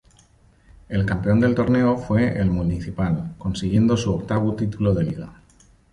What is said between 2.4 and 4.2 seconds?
Municipal, consiguiendo su